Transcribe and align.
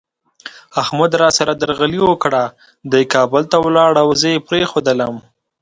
احمد 0.81 1.11
را 1.21 1.29
سره 1.37 1.53
درغلي 1.61 1.99
وکړه، 2.03 2.43
دی 2.91 3.03
کابل 3.13 3.43
ته 3.51 3.57
ولاړ 3.65 3.93
او 4.03 4.09
زه 4.19 4.27
یې 4.33 4.45
پرېښودلم. 4.47 5.13